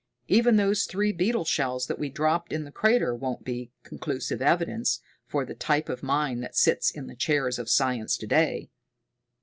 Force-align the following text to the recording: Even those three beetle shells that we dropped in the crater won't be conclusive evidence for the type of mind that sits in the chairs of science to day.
Even 0.27 0.55
those 0.55 0.85
three 0.85 1.11
beetle 1.11 1.45
shells 1.45 1.85
that 1.85 1.99
we 1.99 2.09
dropped 2.09 2.51
in 2.51 2.63
the 2.63 2.71
crater 2.71 3.13
won't 3.13 3.43
be 3.45 3.71
conclusive 3.83 4.41
evidence 4.41 4.99
for 5.27 5.45
the 5.45 5.53
type 5.53 5.89
of 5.89 6.01
mind 6.01 6.41
that 6.41 6.55
sits 6.55 6.89
in 6.89 7.05
the 7.05 7.15
chairs 7.15 7.59
of 7.59 7.69
science 7.69 8.17
to 8.17 8.25
day. 8.25 8.71